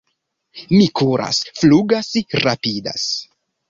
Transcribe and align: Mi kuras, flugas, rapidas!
Mi 0.77 0.87
kuras, 1.01 1.43
flugas, 1.61 2.13
rapidas! 2.47 3.11